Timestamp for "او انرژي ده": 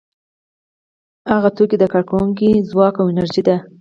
2.99-3.55